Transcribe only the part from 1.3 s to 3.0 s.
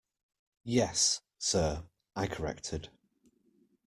sir, I corrected.